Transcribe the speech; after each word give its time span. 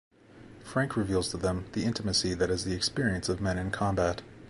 Frank 0.63 0.97
reveals 0.97 1.29
to 1.29 1.37
them 1.37 1.65
the 1.73 1.83
intimacy 1.85 2.33
that 2.33 2.49
is 2.49 2.63
the 2.63 2.73
experience 2.73 3.29
of 3.29 3.39
men 3.39 3.59
in 3.59 3.69
combat. 3.69 4.23